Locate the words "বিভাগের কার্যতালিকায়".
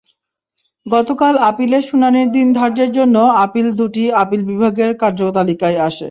4.43-5.77